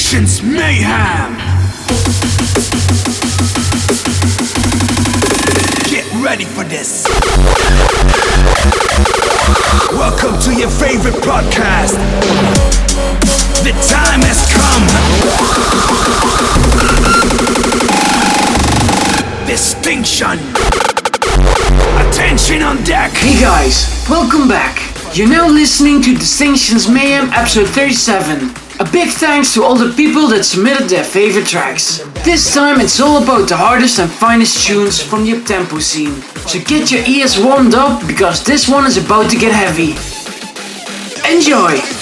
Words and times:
Distinctions 0.00 0.42
Mayhem. 0.42 1.36
Get 5.90 6.06
ready 6.24 6.46
for 6.46 6.64
this. 6.64 7.04
Welcome 9.92 10.40
to 10.40 10.58
your 10.58 10.70
favorite 10.70 11.20
podcast. 11.22 11.98
The 13.62 13.72
time 13.92 14.22
has 14.24 14.40
come. 14.56 14.86
Distinction. 19.46 20.38
Attention 22.08 22.62
on 22.62 22.82
deck. 22.84 23.10
Hey 23.12 23.38
guys, 23.38 24.06
welcome 24.08 24.48
back. 24.48 24.80
You're 25.14 25.28
now 25.28 25.46
listening 25.46 26.00
to 26.02 26.14
Distinctions 26.14 26.88
Mayhem 26.88 27.28
episode 27.34 27.68
37. 27.68 28.69
A 28.80 28.84
big 28.90 29.10
thanks 29.10 29.52
to 29.52 29.62
all 29.62 29.74
the 29.74 29.92
people 29.92 30.26
that 30.28 30.42
submitted 30.42 30.88
their 30.88 31.04
favorite 31.04 31.46
tracks. 31.46 31.98
This 32.24 32.54
time 32.54 32.80
it's 32.80 32.98
all 32.98 33.22
about 33.22 33.46
the 33.46 33.54
hardest 33.54 33.98
and 33.98 34.10
finest 34.10 34.66
tunes 34.66 35.02
from 35.02 35.24
the 35.24 35.32
uptempo 35.32 35.82
scene. 35.82 36.22
So 36.48 36.58
get 36.64 36.90
your 36.90 37.04
ears 37.06 37.38
warmed 37.38 37.74
up 37.74 38.06
because 38.06 38.42
this 38.42 38.70
one 38.70 38.86
is 38.86 38.96
about 38.96 39.30
to 39.32 39.36
get 39.36 39.52
heavy. 39.52 39.90
Enjoy! 41.30 41.99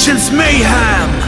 nation's 0.00 0.30
mayhem. 0.32 1.19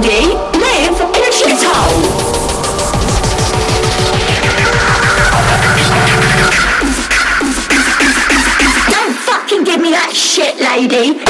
live 0.00 1.00
in 1.00 1.22
a 1.24 1.32
shithole. 1.32 2.02
Don't 8.90 9.14
fucking 9.14 9.64
give 9.64 9.80
me 9.80 9.90
that 9.90 10.12
shit, 10.14 10.60
lady. 10.60 11.27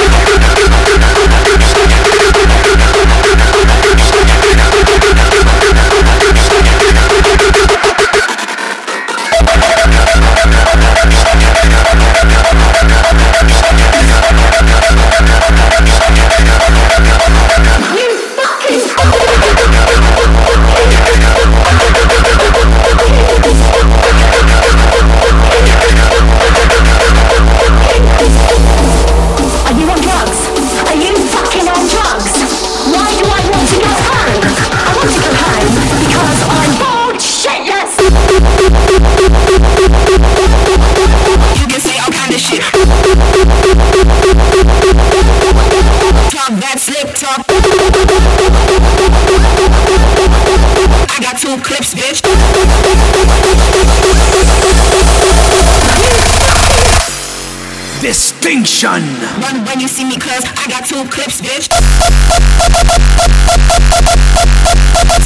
extinction. 58.49 59.03
Run 59.43 59.65
when 59.67 59.81
you 59.81 59.89
see 59.89 60.05
me, 60.05 60.17
cause 60.17 60.43
I 60.57 60.69
got 60.69 60.87
two 60.87 61.05
clips, 61.11 61.41
bitch. 61.41 61.69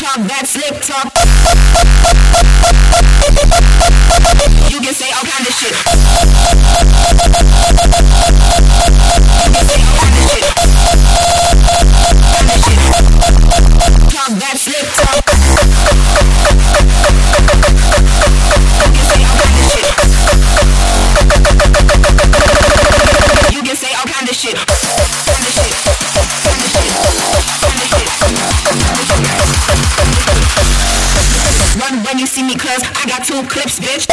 Talk 0.03 0.27
that 0.27 0.47
slick 0.47 0.81
talk. 0.83 1.12
bitch. 33.81 34.07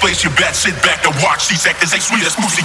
place 0.00 0.22
your 0.22 0.32
bet, 0.34 0.54
sit 0.54 0.74
back 0.82 1.04
and 1.04 1.14
watch 1.22 1.48
these 1.48 1.66
actors 1.66 1.92
act 1.92 2.02
sweet 2.02 2.24
as 2.24 2.38
music. 2.38 2.64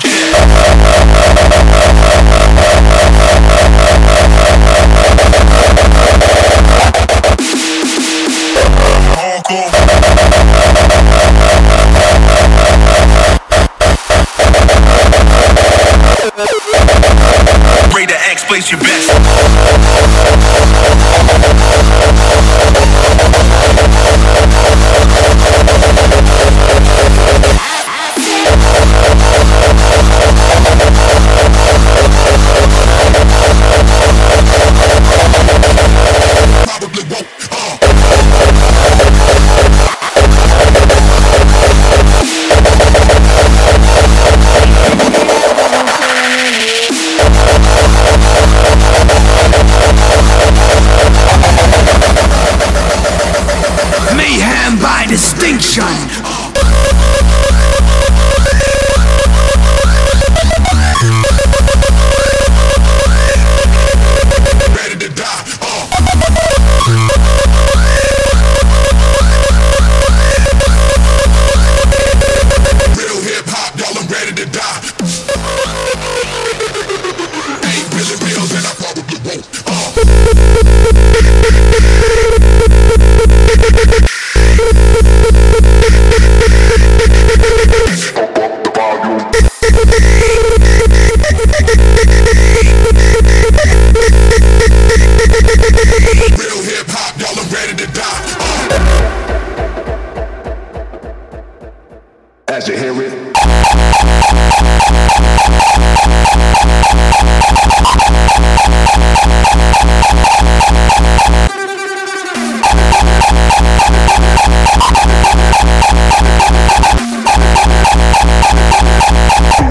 Yeah. 6.08 6.13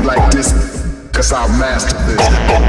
Like 0.04 0.30
this, 0.30 0.52
cause 1.12 1.32
I'll 1.32 1.48
master 1.58 1.96
this. 2.06 2.61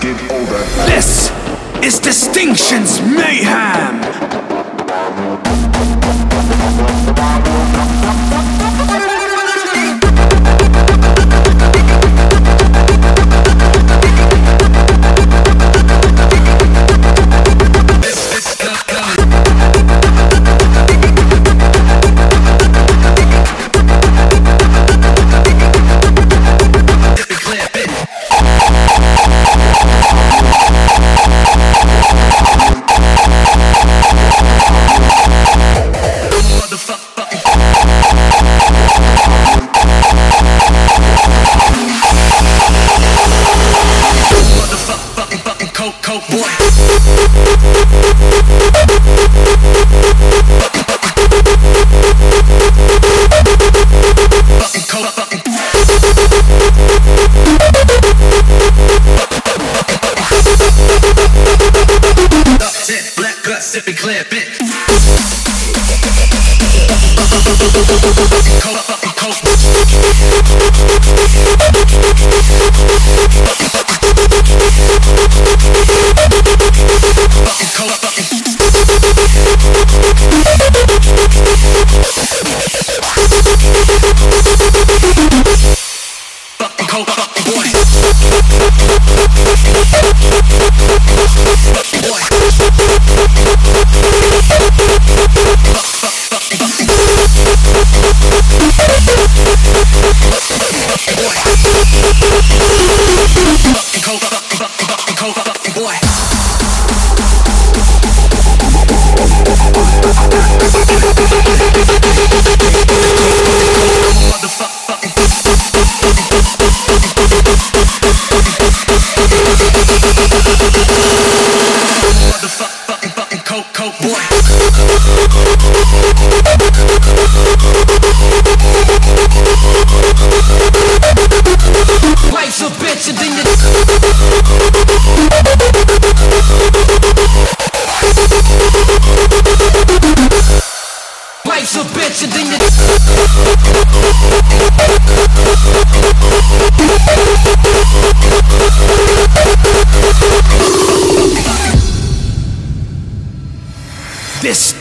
get 0.00 0.32
older. 0.32 0.64
This 0.86 1.30
is 1.84 1.98
Distinction's 1.98 3.00
Mayhem! 3.02 4.49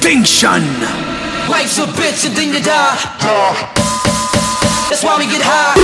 extinction. 0.10 0.64
Life's 1.48 1.78
a 1.78 1.86
bitch 1.86 2.26
and 2.26 2.36
then 2.36 2.52
you 2.52 2.62
die. 2.64 2.98
That's 4.90 5.04
why 5.04 5.18
we 5.20 5.26
get 5.26 5.42
high. 5.44 5.76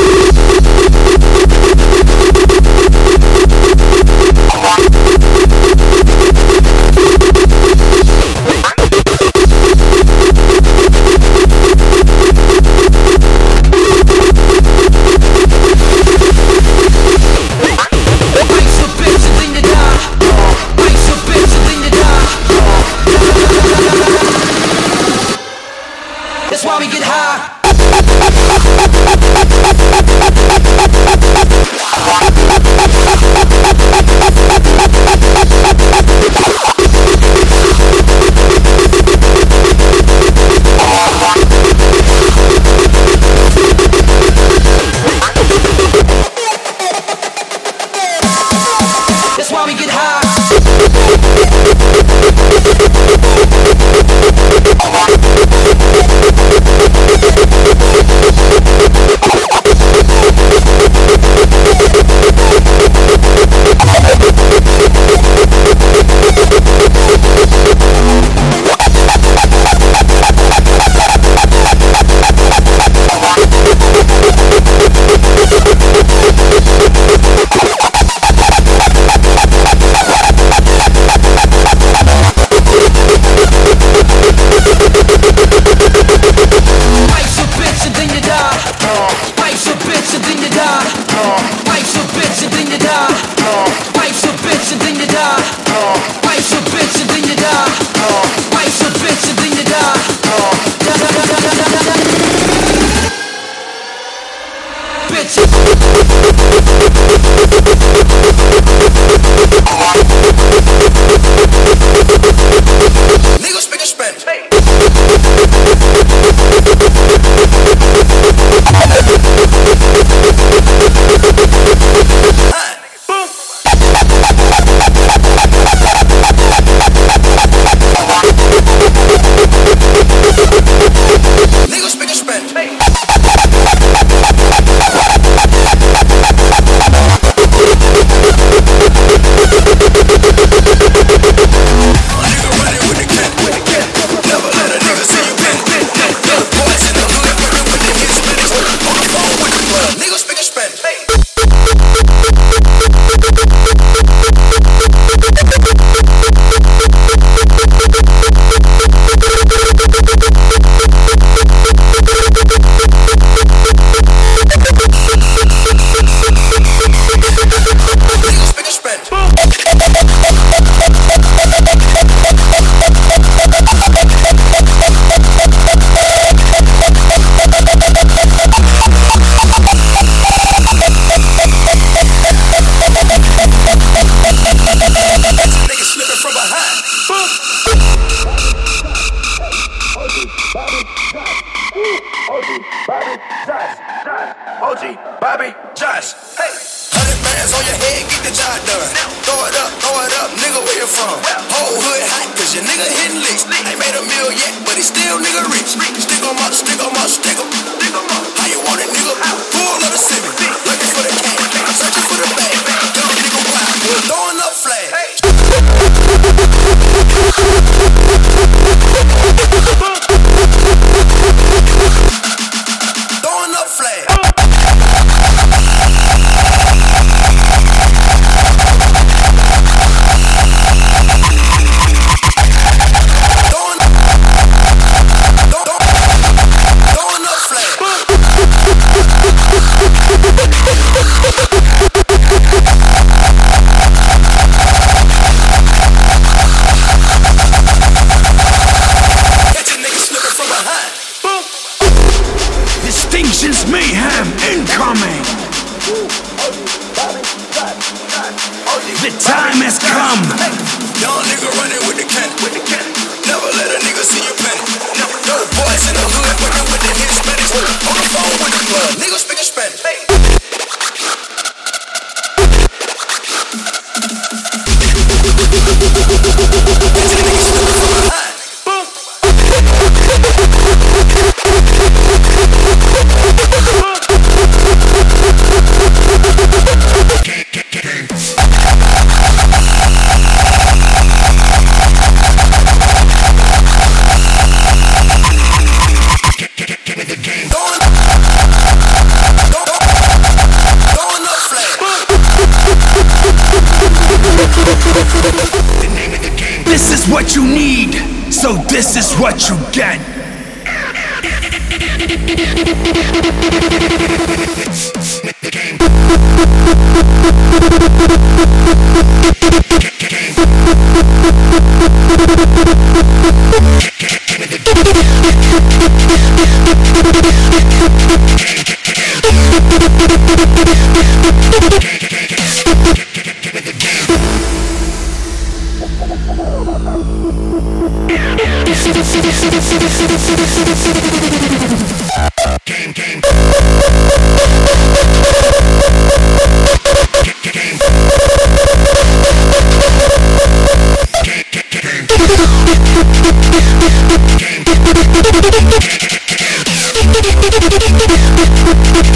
Thank 355.47 355.75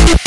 you. 0.10 0.19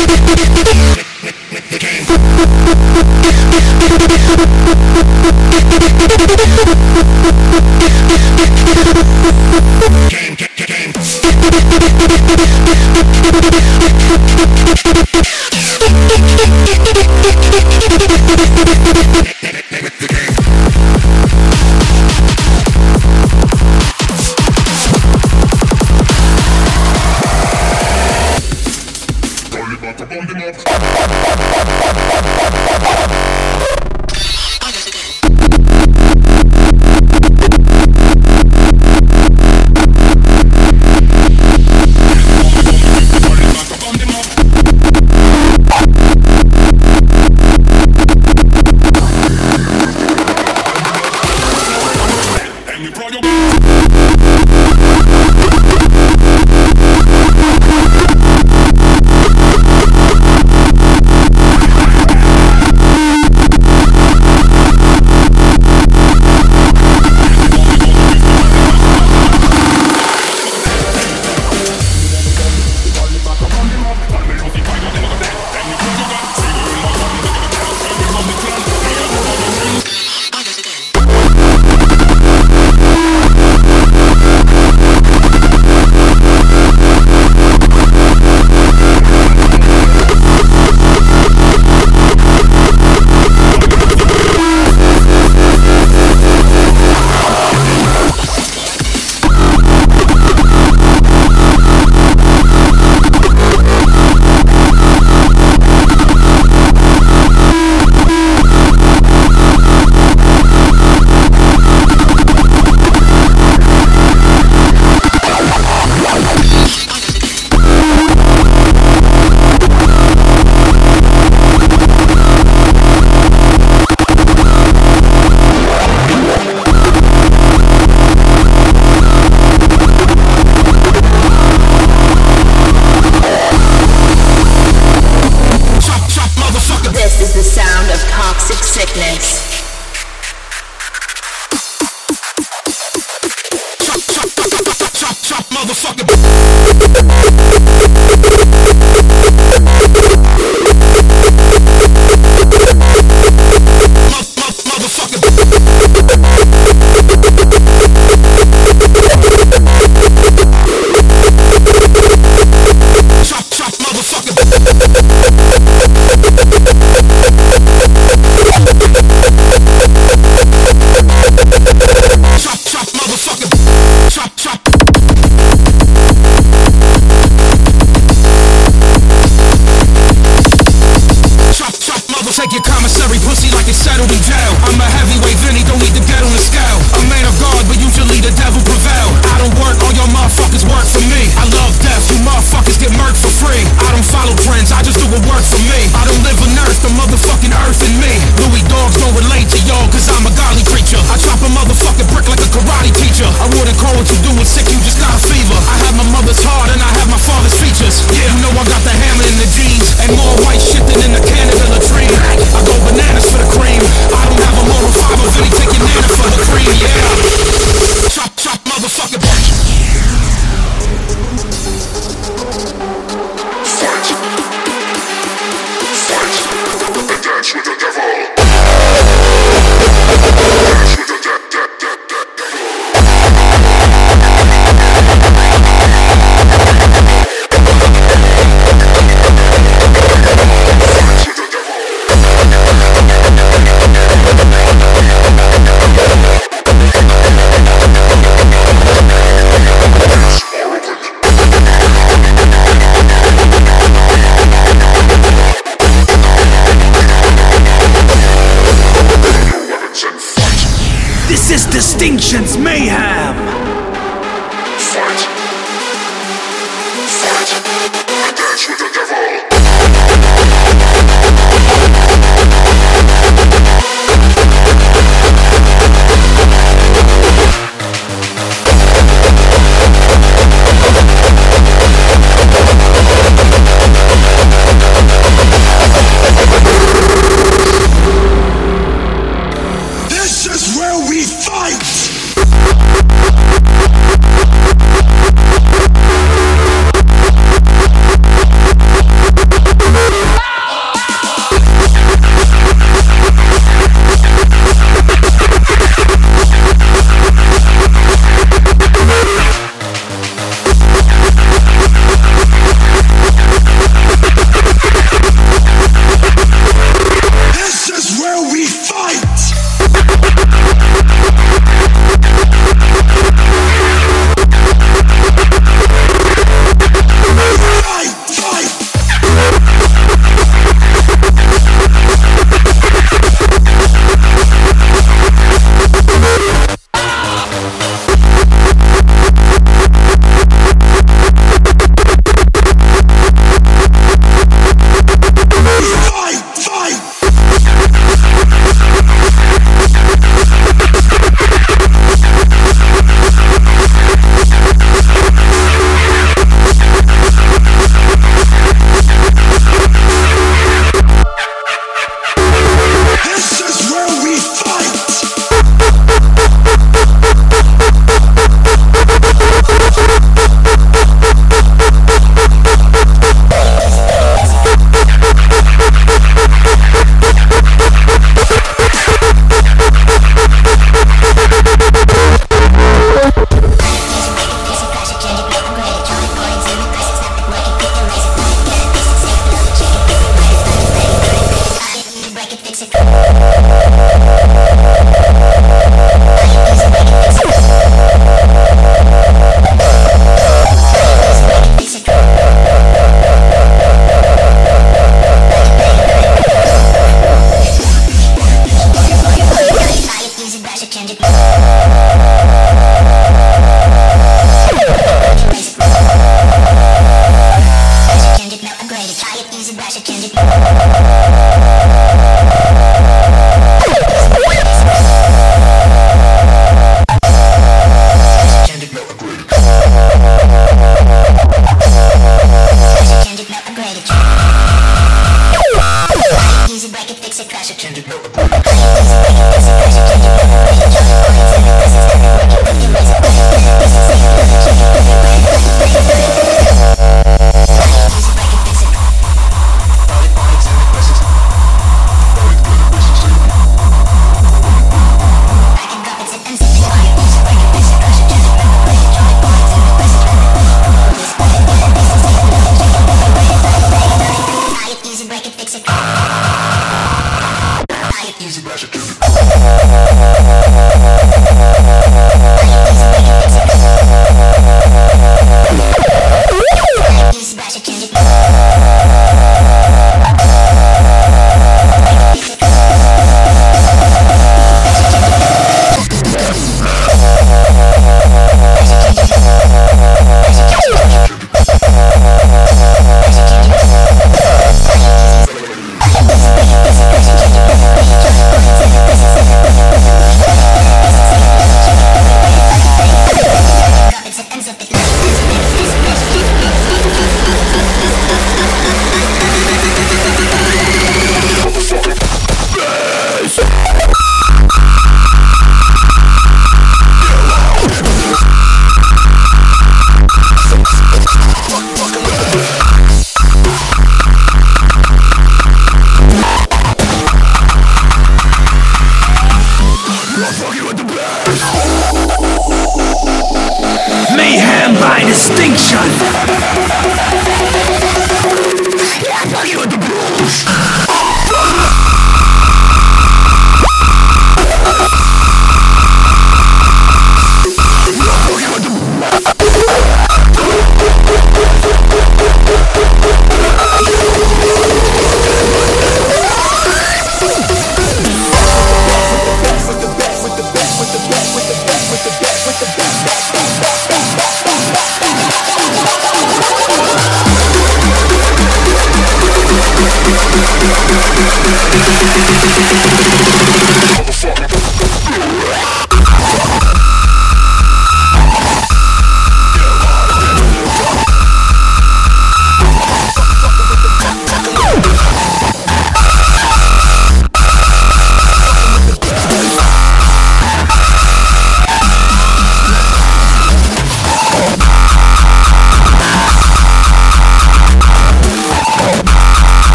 Motherfucker. 219.32 219.81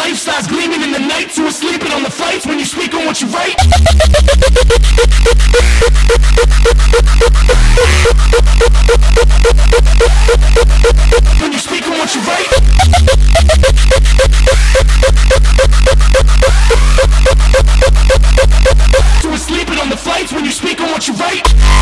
lifestyle's 0.00 0.46
gleaming 0.46 0.82
in 0.82 0.92
the 0.92 0.98
night. 0.98 1.28
who 1.36 1.46
are 1.46 1.52
sleeping 1.52 1.92
on 1.92 2.02
the 2.02 2.10
flights 2.10 2.46
when 2.46 2.58
you 2.58 2.64
speak 2.64 2.94
on 2.94 3.04
what 3.04 3.20
you 3.20 3.28
write. 3.28 3.56
When 11.40 11.52
you 11.52 11.58
speak 11.58 11.84
you. 12.30 12.52
Who 19.22 19.36
sleeping 19.38 19.78
on 19.78 19.90
the 19.90 19.96
when 20.32 20.44
you 20.46 20.52
speak 20.52 20.80
on 20.80 20.90
what 20.92 21.06
you 21.06 21.14
write. 21.14 21.79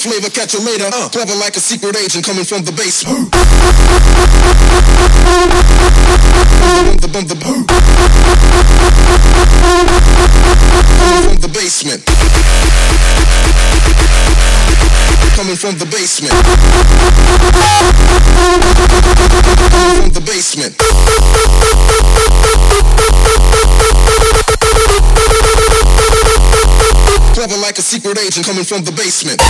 Flavor, 0.00 0.30
catch 0.30 0.54
you 0.54 0.64
later. 0.64 0.88
Uh, 0.92 1.08
clever 1.10 1.34
like 1.36 1.56
a 1.56 1.60
secret 1.60 1.96
agent 1.96 2.24
coming 2.24 2.44
from 2.44 2.64
the 2.64 2.72
basement. 2.72 3.28
From 6.80 6.96
the, 6.96 7.08
basement. 11.52 12.02
Coming 15.36 15.56
from 15.56 15.76
the 15.76 15.86
basement. 15.86 16.32
From 20.00 20.10
the 20.10 20.20
basement. 20.24 22.39
Clever 27.40 27.56
like 27.62 27.78
a 27.78 27.80
secret 27.80 28.18
agent 28.18 28.44
coming 28.44 28.64
from 28.64 28.84
the 28.84 28.92
basement. 28.92 29.40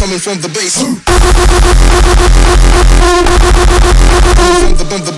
Coming 0.00 0.18
from 0.18 0.40
the 0.40 0.48
basement. 0.48 1.04
From 4.64 4.72
the, 4.80 4.84
from 4.88 5.04
the, 5.04 5.12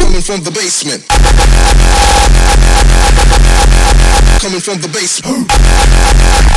coming 0.00 0.22
from 0.22 0.40
the 0.40 0.50
basement. 0.52 1.04
Coming 4.40 4.60
from 4.60 4.80
the 4.80 4.88
basement. 4.88 5.48
Basement. 5.50 6.51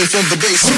Coming 0.00 0.24
from 0.24 0.38
the 0.38 0.42
basement. 0.42 0.69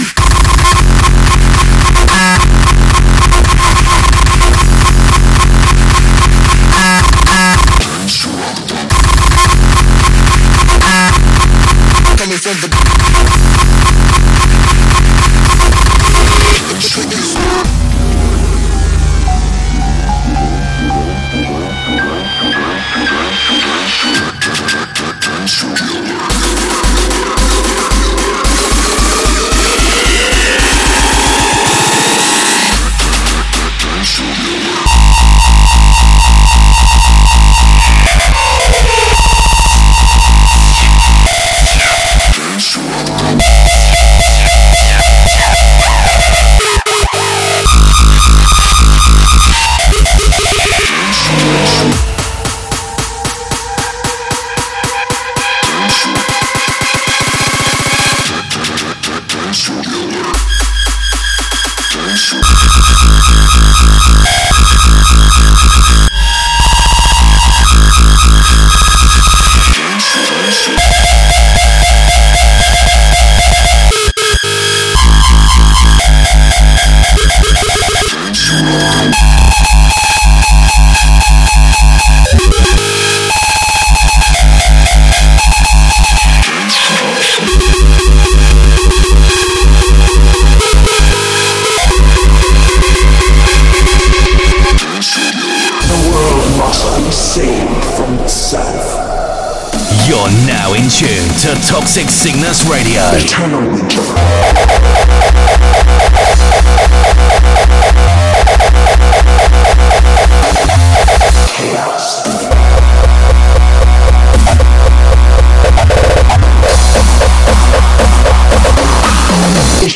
This 119.82 119.94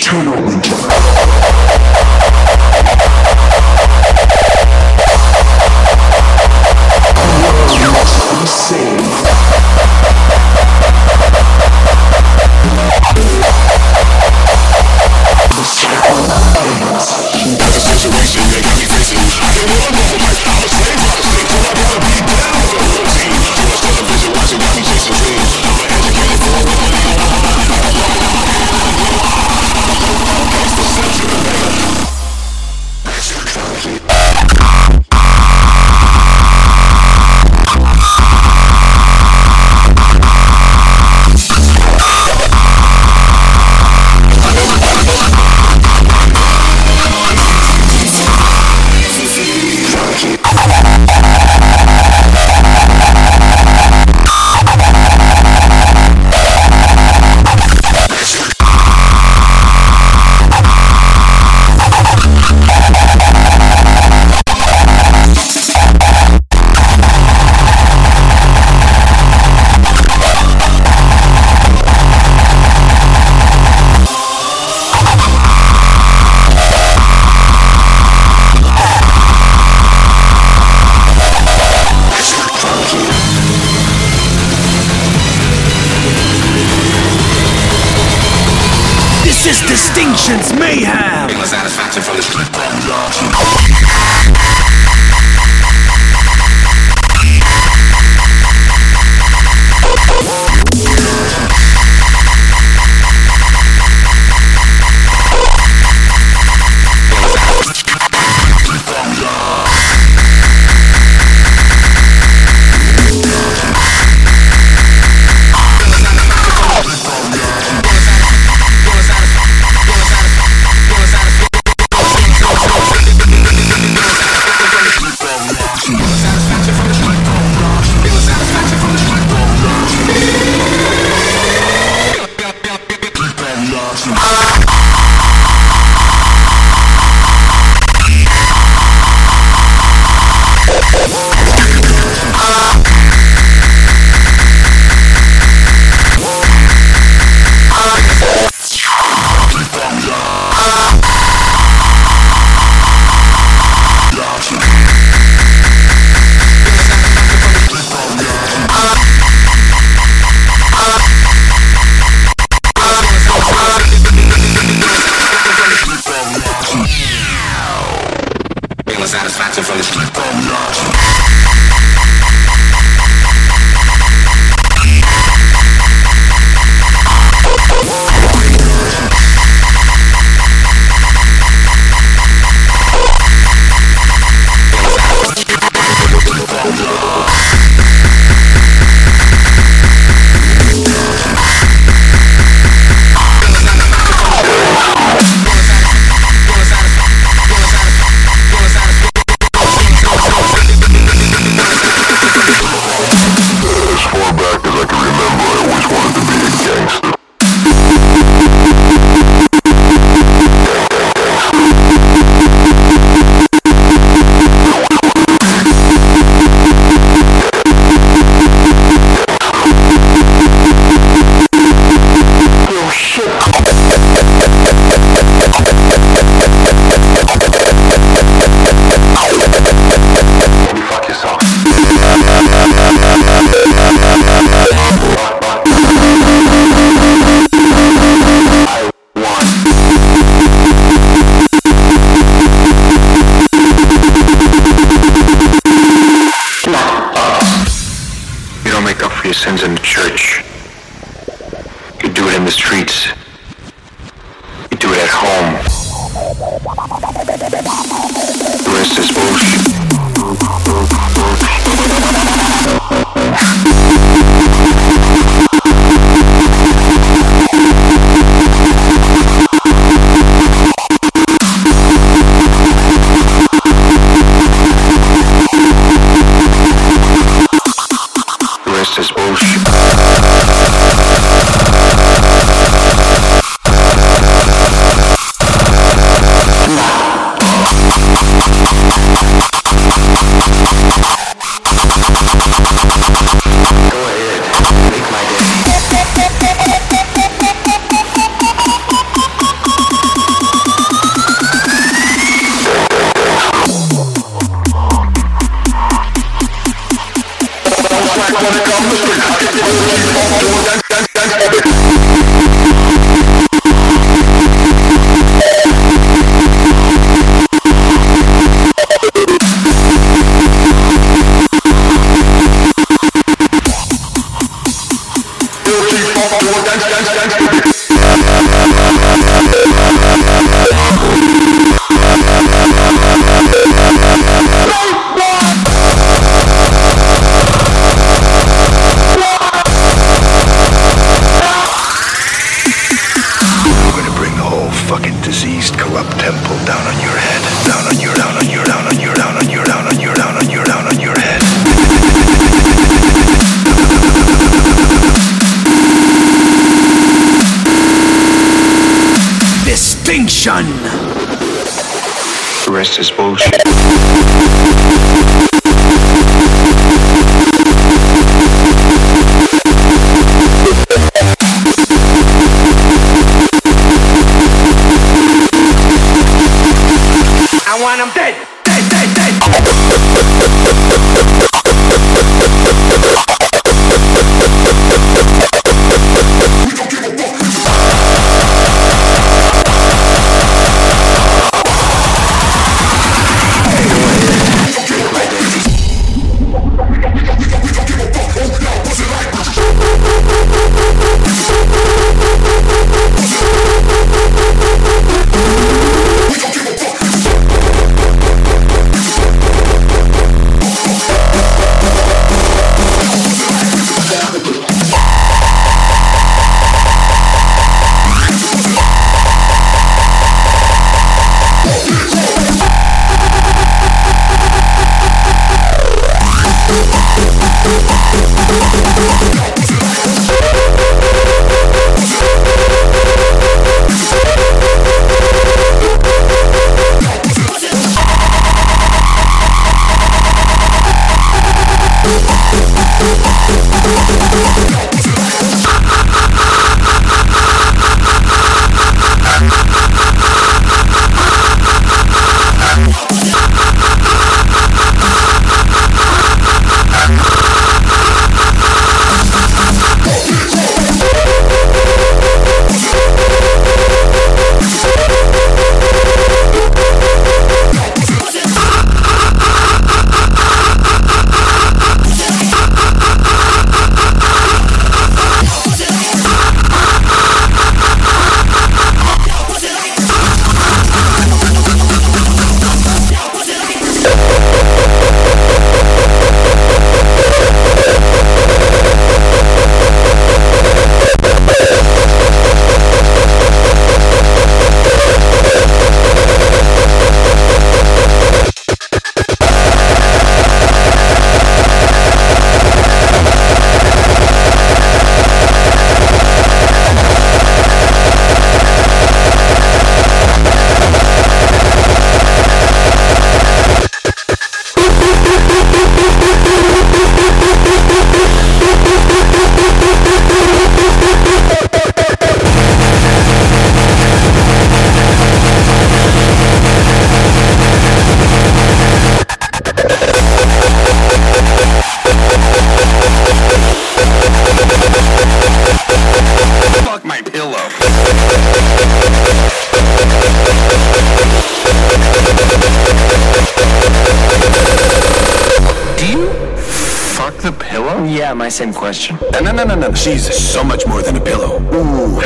She's 550.06 550.32
so 550.32 550.62
much 550.62 550.86
more 550.86 551.02
than 551.02 551.16
a 551.16 551.20
pillow. 551.20 551.58
Ooh. 551.74 552.20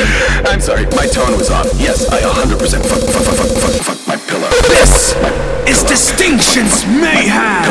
I'm 0.45 0.61
sorry, 0.61 0.85
my 0.95 1.07
tone 1.07 1.33
was 1.39 1.49
off. 1.49 1.65
Yes, 1.81 2.07
I 2.11 2.21
100% 2.21 2.61
fuck, 2.85 3.01
fuck, 3.01 3.25
fuck, 3.25 3.37
fuck, 3.39 3.49
fuck, 3.57 3.97
fuck 3.97 4.07
my 4.07 4.17
pillow. 4.29 4.51
This 4.69 5.15
is 5.67 5.83
Distinctions 5.85 6.85
Mayhem. 6.85 7.65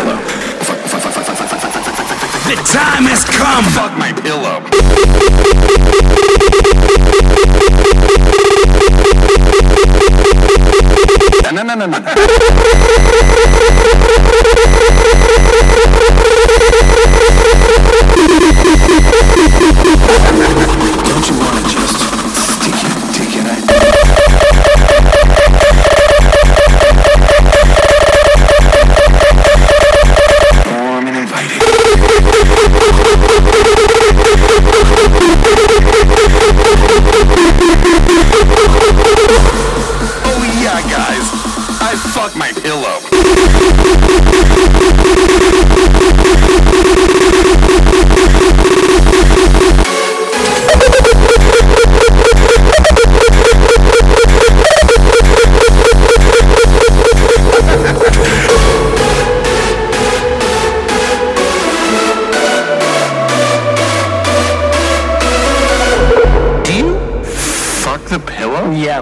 The 2.49 2.55
time 2.65 3.05
has 3.05 3.23
come. 3.23 3.63
Fuck 3.77 3.99
my 3.99 4.11
pillow. 4.11 4.65
No, 11.53 11.61
no, 11.61 11.75
no, 11.75 11.85
no, 11.85 11.99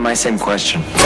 my 0.08 0.14
same 0.14 0.40
question. 0.40 0.97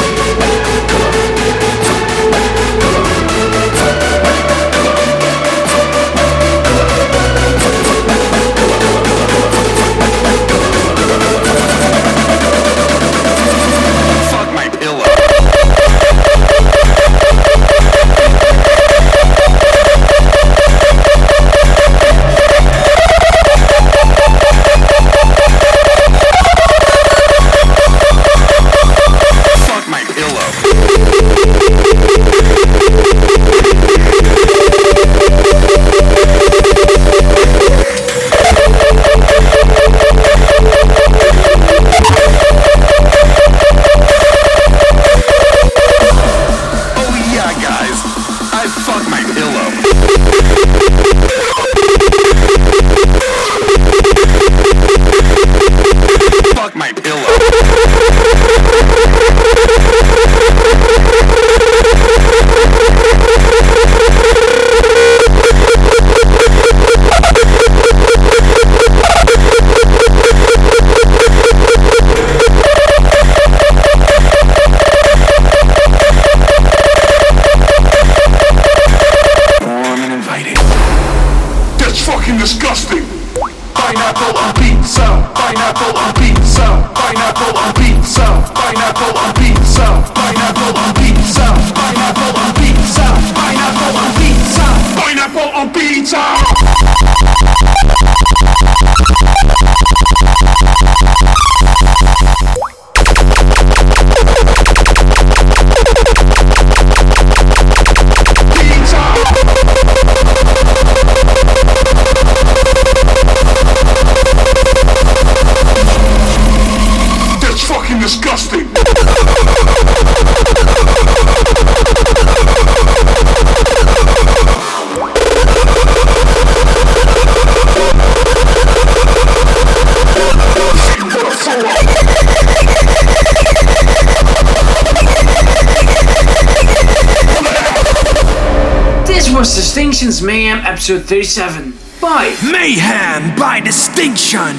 Mayhem 140.01 140.65
episode 140.65 141.03
37. 141.03 141.77
Bye. 142.01 142.35
Mayhem 142.51 143.37
by 143.37 143.59
distinction. 143.59 144.57